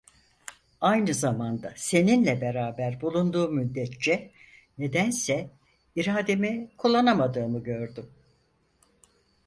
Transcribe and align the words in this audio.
Aynı 0.81 1.13
zamanda, 1.13 1.73
seninle 1.75 2.41
beraber 2.41 3.01
bulunduğum 3.01 3.55
müddetçe, 3.55 4.31
nedense 4.77 5.49
irademi 5.95 6.71
kullanamadığımı 6.77 7.63
gördüm. 7.63 8.09